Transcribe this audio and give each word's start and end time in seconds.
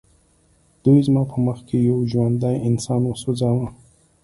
دوی 0.83 0.99
زما 1.07 1.23
په 1.31 1.37
مخ 1.45 1.57
کې 1.67 1.77
یو 1.89 1.97
ژوندی 2.11 2.55
انسان 2.69 3.01
وسوځاوه 3.07 3.67